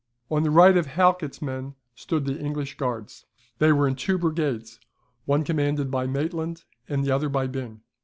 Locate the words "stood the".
1.93-2.39